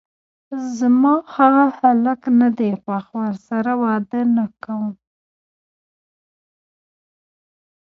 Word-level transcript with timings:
زما 0.77 1.15
هغه 1.35 1.65
هلک 1.79 2.21
ندی 2.39 2.71
خوښ، 2.81 3.05
زه 3.11 3.15
ورسره 3.17 3.73
واده 3.83 4.19
نکوم! 4.37 4.89